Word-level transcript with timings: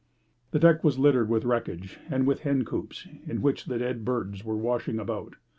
The 0.49 0.57
deck 0.57 0.83
was 0.83 0.97
littered 0.97 1.29
with 1.29 1.45
wreckage 1.45 1.99
and 2.09 2.25
with 2.25 2.39
hen 2.39 2.65
coops, 2.65 3.07
in 3.27 3.43
which 3.43 3.65
the 3.65 3.77
dead 3.77 4.03
birds 4.03 4.43
were 4.43 4.57
washing 4.57 4.97
about. 4.97 5.35